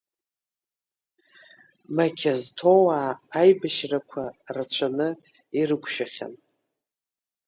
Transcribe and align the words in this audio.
Мақьазҭоуаа 1.95 3.09
аибашьрақәа 3.39 4.23
рацәаны 4.53 5.09
ирықәшәахьан. 5.59 6.33